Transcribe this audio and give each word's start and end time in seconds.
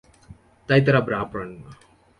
তাই 0.69 0.81
তারা 0.85 1.01
ব্রা 1.07 1.19
পড়েন 1.31 1.51
না। 1.63 1.71